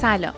سلام. 0.00 0.34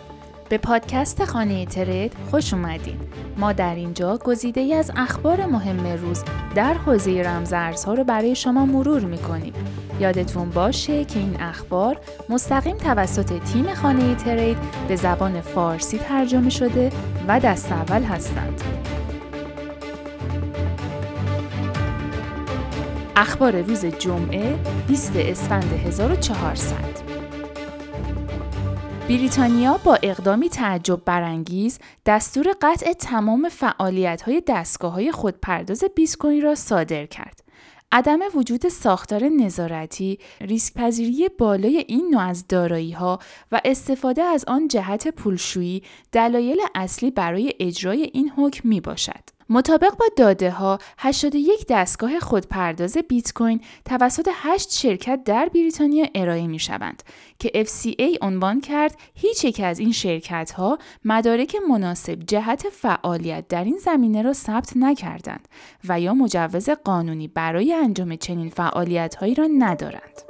به 0.49 0.57
پادکست 0.57 1.25
خانه 1.25 1.65
ترید 1.65 2.13
خوش 2.31 2.53
اومدین. 2.53 2.99
ما 3.37 3.53
در 3.53 3.75
اینجا 3.75 4.17
گزیده 4.17 4.61
ای 4.61 4.73
از 4.73 4.91
اخبار 4.95 5.45
مهم 5.45 5.87
روز 5.87 6.23
در 6.55 6.73
حوزه 6.73 7.21
رمزارزها 7.21 7.93
رو 7.93 8.03
برای 8.03 8.35
شما 8.35 8.65
مرور 8.65 9.01
می‌کنیم. 9.01 9.53
یادتون 9.99 10.49
باشه 10.49 11.05
که 11.05 11.19
این 11.19 11.41
اخبار 11.41 11.97
مستقیم 12.29 12.77
توسط 12.77 13.43
تیم 13.43 13.73
خانه 13.73 14.15
ترید 14.15 14.57
به 14.87 14.95
زبان 14.95 15.41
فارسی 15.41 15.97
ترجمه 15.97 16.49
شده 16.49 16.91
و 17.27 17.39
دست 17.39 17.71
اول 17.71 18.03
هستند. 18.03 18.61
اخبار 23.15 23.61
روز 23.61 23.85
جمعه 23.85 24.55
20 24.87 25.15
اسفند 25.15 25.73
1400 25.85 27.08
بریتانیا 29.09 29.79
با 29.83 29.97
اقدامی 30.03 30.49
تعجب 30.49 31.05
برانگیز 31.05 31.79
دستور 32.05 32.47
قطع 32.61 32.93
تمام 32.93 33.49
فعالیت 33.49 34.21
های 34.21 34.43
دستگاه 34.47 34.93
های 34.93 35.11
خودپرداز 35.11 35.83
بیت 35.95 36.17
کوین 36.17 36.41
را 36.41 36.55
صادر 36.55 37.05
کرد. 37.05 37.43
عدم 37.91 38.19
وجود 38.35 38.67
ساختار 38.67 39.23
نظارتی، 39.23 40.19
ریسک 40.41 40.73
پذیری 40.73 41.29
بالای 41.37 41.85
این 41.87 42.09
نوع 42.11 42.21
از 42.21 42.47
دارایی 42.47 42.91
ها 42.91 43.19
و 43.51 43.61
استفاده 43.65 44.21
از 44.21 44.45
آن 44.47 44.67
جهت 44.67 45.07
پولشویی 45.07 45.83
دلایل 46.11 46.59
اصلی 46.75 47.11
برای 47.11 47.53
اجرای 47.59 48.09
این 48.13 48.29
حکم 48.29 48.69
می 48.69 48.81
باشد. 48.81 49.38
مطابق 49.51 49.97
با 49.97 50.05
داده 50.17 50.51
ها 50.51 50.79
81 50.97 51.65
دستگاه 51.69 52.19
خودپرداز 52.19 52.97
بیت 52.97 53.33
کوین 53.33 53.61
توسط 53.85 54.29
8 54.33 54.71
شرکت 54.71 55.23
در 55.25 55.49
بریتانیا 55.53 56.05
ارائه 56.15 56.47
می 56.47 56.59
شوند 56.59 57.03
که 57.39 57.51
FCA 57.65 58.17
عنوان 58.21 58.61
کرد 58.61 58.97
هیچ 59.15 59.45
یک 59.45 59.59
از 59.59 59.79
این 59.79 59.91
شرکت 59.91 60.51
ها 60.51 60.77
مدارک 61.05 61.55
مناسب 61.69 62.19
جهت 62.19 62.69
فعالیت 62.69 63.47
در 63.47 63.63
این 63.63 63.77
زمینه 63.77 64.21
را 64.21 64.33
ثبت 64.33 64.71
نکردند 64.75 65.47
و 65.87 65.99
یا 65.99 66.13
مجوز 66.13 66.69
قانونی 66.69 67.27
برای 67.27 67.73
انجام 67.73 68.15
چنین 68.15 68.49
فعالیت 68.49 69.15
هایی 69.15 69.35
را 69.35 69.47
ندارند. 69.57 70.28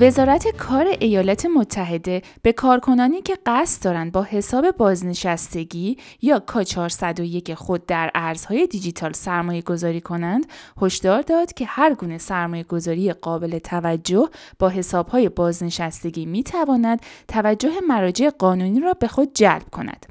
وزارت 0.00 0.48
کار 0.48 0.86
ایالات 1.00 1.46
متحده 1.46 2.22
به 2.42 2.52
کارکنانی 2.52 3.22
که 3.22 3.38
قصد 3.46 3.84
دارند 3.84 4.12
با 4.12 4.22
حساب 4.22 4.70
بازنشستگی 4.70 5.96
یا 6.22 6.38
کا 6.38 6.62
401 6.62 7.54
خود 7.54 7.86
در 7.86 8.10
ارزهای 8.14 8.66
دیجیتال 8.66 9.12
سرمایه 9.12 9.62
گذاری 9.62 10.00
کنند 10.00 10.46
هشدار 10.82 11.22
داد 11.22 11.52
که 11.52 11.64
هر 11.66 11.94
گونه 11.94 12.18
سرمایه 12.18 12.64
گذاری 12.64 13.12
قابل 13.12 13.58
توجه 13.58 14.28
با 14.58 14.68
حسابهای 14.68 15.28
بازنشستگی 15.28 16.26
می 16.26 16.42
تواند 16.42 17.00
توجه 17.28 17.72
مراجع 17.88 18.30
قانونی 18.30 18.80
را 18.80 18.92
به 18.92 19.08
خود 19.08 19.34
جلب 19.34 19.70
کند. 19.72 20.06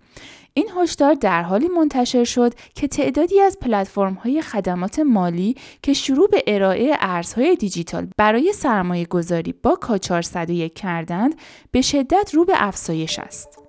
این 0.60 0.70
هشدار 0.78 1.14
در 1.14 1.44
حالی 1.44 1.68
منتشر 1.68 2.24
شد 2.24 2.54
که 2.76 2.88
تعدادی 2.88 3.42
از 3.42 3.58
های 4.24 4.42
خدمات 4.42 5.00
مالی 5.00 5.56
که 5.84 5.94
شروع 5.94 6.30
به 6.30 6.44
ارائه 6.48 6.98
ارزهای 7.00 7.56
دیجیتال 7.56 8.08
برای 8.18 8.54
سرمایه 8.54 9.06
گذاری 9.06 9.54
با 9.64 9.76
کا 9.76 9.98
401 9.98 10.74
کردند 10.74 11.36
به 11.72 11.82
شدت 11.82 12.32
رو 12.34 12.46
به 12.46 12.54
افزایش 12.56 13.20
است. 13.20 13.69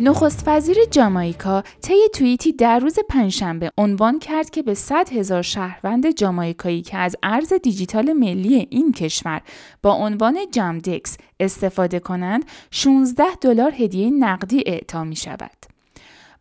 نخست 0.00 0.42
وزیر 0.46 0.76
جامایکا 0.90 1.62
طی 1.82 2.08
توییتی 2.14 2.52
در 2.52 2.78
روز 2.78 2.98
پنجشنبه 3.08 3.72
عنوان 3.78 4.18
کرد 4.18 4.50
که 4.50 4.62
به 4.62 4.74
100 4.74 5.12
هزار 5.12 5.42
شهروند 5.42 6.10
جامایکایی 6.10 6.82
که 6.82 6.96
از 6.96 7.16
ارز 7.22 7.52
دیجیتال 7.52 8.12
ملی 8.12 8.66
این 8.70 8.92
کشور 8.92 9.42
با 9.82 9.92
عنوان 9.92 10.38
جامدکس 10.52 11.16
استفاده 11.40 12.00
کنند 12.00 12.44
16 12.70 13.24
دلار 13.40 13.72
هدیه 13.78 14.10
نقدی 14.10 14.62
اعطا 14.66 15.04
می 15.04 15.16
شود. 15.16 15.66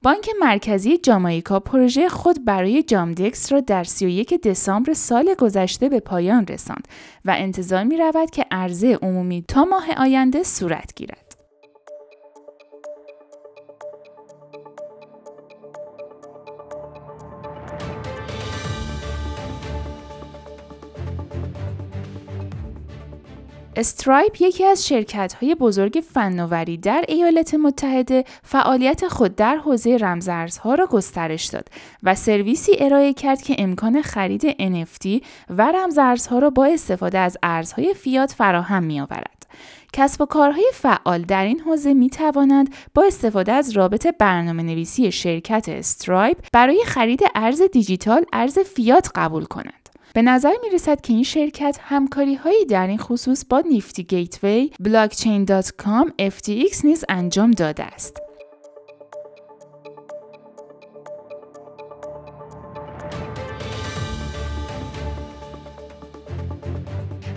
بانک 0.03 0.29
مرکزی 0.39 0.97
جامایکا 0.97 1.59
پروژه 1.59 2.09
خود 2.09 2.45
برای 2.45 2.83
جامدکس 2.83 3.51
را 3.51 3.59
در 3.59 3.83
31 3.83 4.41
دسامبر 4.41 4.93
سال 4.93 5.33
گذشته 5.33 5.89
به 5.89 5.99
پایان 5.99 6.47
رساند 6.47 6.87
و 7.25 7.35
انتظار 7.37 7.83
می 7.83 7.97
رود 7.97 8.29
که 8.29 8.45
عرضه 8.51 8.99
عمومی 9.01 9.45
تا 9.47 9.65
ماه 9.65 9.85
آینده 9.97 10.43
صورت 10.43 10.93
گیرد. 10.95 11.24
استرایپ 23.77 24.41
یکی 24.41 24.65
از 24.65 24.87
شرکت 24.87 25.33
های 25.33 25.55
بزرگ 25.55 26.03
فناوری 26.13 26.77
در 26.77 27.05
ایالات 27.07 27.53
متحده 27.53 28.23
فعالیت 28.43 29.07
خود 29.07 29.35
در 29.35 29.55
حوزه 29.55 29.97
رمزارزها 29.97 30.75
را 30.75 30.85
گسترش 30.85 31.45
داد 31.45 31.67
و 32.03 32.15
سرویسی 32.15 32.71
ارائه 32.79 33.13
کرد 33.13 33.41
که 33.41 33.55
امکان 33.57 34.01
خرید 34.01 34.51
NFT 34.51 35.25
و 35.49 35.71
رمزارزها 35.71 36.39
را 36.39 36.49
با 36.49 36.65
استفاده 36.65 37.17
از 37.17 37.37
ارزهای 37.43 37.93
فیات 37.93 38.31
فراهم 38.31 38.83
می 38.83 39.01
آورد. 39.01 39.45
کسب 39.93 40.21
و 40.21 40.25
کارهای 40.25 40.71
فعال 40.73 41.21
در 41.21 41.45
این 41.45 41.59
حوزه 41.59 41.93
می 41.93 42.09
توانند 42.09 42.75
با 42.93 43.03
استفاده 43.03 43.51
از 43.51 43.71
رابط 43.71 44.07
برنامه 44.19 44.63
نویسی 44.63 45.11
شرکت 45.11 45.69
استرایپ 45.69 46.37
برای 46.53 46.83
خرید 46.85 47.21
ارز 47.35 47.61
دیجیتال 47.61 48.25
ارز 48.33 48.59
فیات 48.59 49.09
قبول 49.15 49.45
کنند. 49.45 49.84
به 50.15 50.21
نظر 50.21 50.53
می 50.63 50.69
رسد 50.69 51.01
که 51.01 51.13
این 51.13 51.23
شرکت 51.23 51.77
همکاری 51.81 52.35
هایی 52.35 52.65
در 52.65 52.87
این 52.87 52.97
خصوص 52.97 53.45
با 53.49 53.59
نیفتی 53.59 54.03
گیتوی، 54.03 54.71
blockchain.com، 54.79 56.09
FTX 56.21 56.85
نیز 56.85 57.05
انجام 57.09 57.51
داده 57.51 57.83
است. 57.83 58.24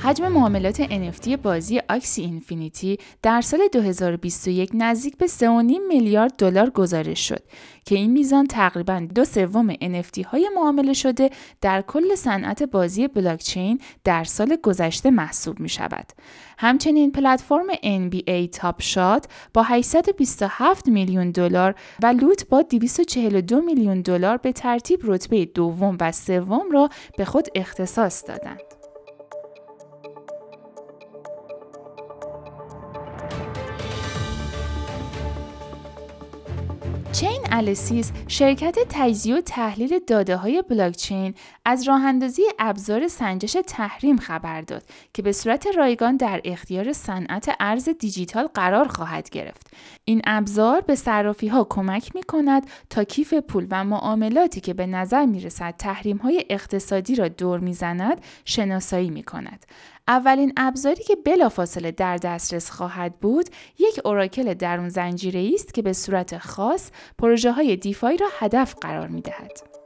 حجم 0.08 0.28
معاملات 0.28 0.82
NFT 0.86 1.28
بازی 1.28 1.80
آکسی 1.90 2.22
اینفینیتی 2.22 2.98
در 3.22 3.40
سال 3.40 3.60
2021 3.72 4.70
نزدیک 4.74 5.16
به 5.16 5.26
3.5 5.26 5.42
میلیارد 5.88 6.32
دلار 6.38 6.70
گزارش 6.70 7.28
شد 7.28 7.42
که 7.84 7.94
این 7.94 8.10
میزان 8.10 8.46
تقریبا 8.46 9.06
دو 9.14 9.24
سوم 9.24 9.74
NFT 9.74 10.24
های 10.26 10.50
معامله 10.56 10.92
شده 10.92 11.30
در 11.60 11.82
کل 11.82 12.14
صنعت 12.14 12.62
بازی 12.62 13.08
بلاکچین 13.08 13.80
در 14.04 14.24
سال 14.24 14.56
گذشته 14.62 15.10
محسوب 15.10 15.60
می 15.60 15.68
شود. 15.68 16.06
همچنین 16.58 17.12
پلتفرم 17.12 17.72
NBA 17.74 18.50
تاپ 18.52 18.82
شات 18.82 19.26
با 19.54 19.62
827 19.62 20.88
میلیون 20.88 21.30
دلار 21.30 21.74
و 22.02 22.06
لوت 22.06 22.48
با 22.48 22.62
242 22.62 23.60
میلیون 23.60 24.00
دلار 24.00 24.36
به 24.36 24.52
ترتیب 24.52 25.00
رتبه 25.04 25.44
دوم 25.44 25.96
و 26.00 26.12
سوم 26.12 26.70
را 26.72 26.88
به 27.18 27.24
خود 27.24 27.48
اختصاص 27.54 28.24
دادند. 28.28 28.77
چین 37.12 37.40
الیسیس 37.50 38.12
شرکت 38.28 38.78
تجزیه 38.88 39.36
و 39.36 39.40
تحلیل 39.40 39.98
داده 40.06 40.36
های 40.36 40.62
بلاکچین 40.62 41.34
از 41.64 41.88
راه 41.88 42.04
اندازی 42.04 42.42
ابزار 42.58 43.08
سنجش 43.08 43.56
تحریم 43.66 44.16
خبر 44.16 44.60
داد 44.60 44.82
که 45.14 45.22
به 45.22 45.32
صورت 45.32 45.66
رایگان 45.76 46.16
در 46.16 46.40
اختیار 46.44 46.92
صنعت 46.92 47.56
ارز 47.60 47.88
دیجیتال 47.88 48.46
قرار 48.46 48.88
خواهد 48.88 49.30
گرفت. 49.30 49.66
این 50.04 50.22
ابزار 50.24 50.80
به 50.80 50.94
صرافی 50.94 51.48
ها 51.48 51.66
کمک 51.70 52.14
می 52.14 52.22
کند 52.22 52.66
تا 52.90 53.04
کیف 53.04 53.34
پول 53.34 53.66
و 53.70 53.84
معاملاتی 53.84 54.60
که 54.60 54.74
به 54.74 54.86
نظر 54.86 55.26
می 55.26 55.40
رسد 55.40 55.74
تحریم 55.78 56.16
های 56.16 56.44
اقتصادی 56.50 57.14
را 57.14 57.28
دور 57.28 57.60
می 57.60 57.74
زند 57.74 58.20
شناسایی 58.44 59.10
می 59.10 59.22
کند. 59.22 59.66
اولین 60.08 60.52
ابزاری 60.56 61.04
که 61.04 61.16
بلافاصله 61.16 61.90
در 61.90 62.16
دسترس 62.16 62.70
خواهد 62.70 63.20
بود 63.20 63.48
یک 63.78 64.00
oracle 64.04 64.54
درون 64.54 64.88
زنجیره 64.88 65.50
است 65.54 65.74
که 65.74 65.82
به 65.82 65.92
صورت 65.92 66.38
خاص 66.38 66.90
پروژه 67.18 67.52
های 67.52 67.76
DeFi 67.76 68.16
را 68.16 68.26
هدف 68.38 68.74
قرار 68.80 69.08
می 69.08 69.20
دهد. 69.20 69.77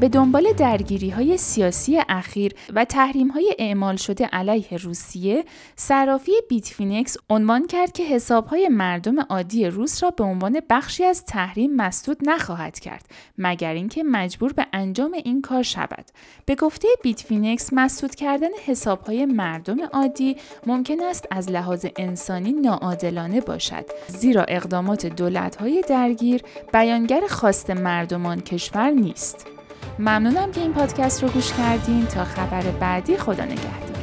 به 0.00 0.08
دنبال 0.08 0.52
درگیری 0.52 1.10
های 1.10 1.36
سیاسی 1.36 1.98
اخیر 2.08 2.52
و 2.74 2.84
تحریم 2.84 3.28
های 3.28 3.56
اعمال 3.58 3.96
شده 3.96 4.26
علیه 4.26 4.78
روسیه، 4.78 5.44
صرافی 5.76 6.32
بیتفینکس 6.48 7.16
عنوان 7.30 7.66
کرد 7.66 7.92
که 7.92 8.04
حساب 8.04 8.46
های 8.46 8.68
مردم 8.68 9.20
عادی 9.20 9.66
روس 9.66 10.02
را 10.02 10.10
به 10.10 10.24
عنوان 10.24 10.60
بخشی 10.70 11.04
از 11.04 11.24
تحریم 11.24 11.76
مسدود 11.76 12.16
نخواهد 12.22 12.78
کرد 12.78 13.06
مگر 13.38 13.72
اینکه 13.72 14.02
مجبور 14.02 14.52
به 14.52 14.66
انجام 14.72 15.12
این 15.24 15.42
کار 15.42 15.62
شود. 15.62 16.04
به 16.46 16.54
گفته 16.54 16.88
بیتفینکس 17.02 17.72
مسدود 17.72 18.14
کردن 18.14 18.50
حساب 18.66 19.00
های 19.00 19.26
مردم 19.26 19.82
عادی 19.92 20.36
ممکن 20.66 21.02
است 21.02 21.26
از 21.30 21.50
لحاظ 21.50 21.86
انسانی 21.96 22.52
ناعادلانه 22.52 23.40
باشد 23.40 23.84
زیرا 24.08 24.44
اقدامات 24.48 25.06
دولت 25.06 25.56
های 25.56 25.84
درگیر 25.88 26.42
بیانگر 26.72 27.26
خواست 27.28 27.70
مردمان 27.70 28.40
کشور 28.40 28.90
نیست. 28.90 29.55
ممنونم 29.98 30.52
که 30.52 30.60
این 30.60 30.72
پادکست 30.72 31.22
رو 31.22 31.28
گوش 31.28 31.52
کردین. 31.52 32.06
تا 32.06 32.24
خبر 32.24 32.62
بعدی 32.62 33.16
خدا 33.16 33.44
نگهدار. 33.44 33.95